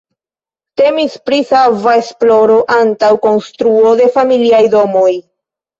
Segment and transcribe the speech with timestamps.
[0.81, 5.11] Temis pri sava esploro antaŭ konstruo de familiaj domoj.